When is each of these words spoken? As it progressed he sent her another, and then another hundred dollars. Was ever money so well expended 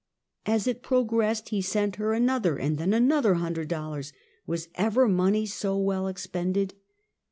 As 0.47 0.65
it 0.65 0.81
progressed 0.81 1.49
he 1.49 1.61
sent 1.61 1.97
her 1.97 2.11
another, 2.13 2.57
and 2.57 2.79
then 2.79 2.91
another 2.91 3.35
hundred 3.35 3.67
dollars. 3.67 4.11
Was 4.47 4.67
ever 4.73 5.07
money 5.07 5.45
so 5.45 5.77
well 5.77 6.07
expended 6.07 6.73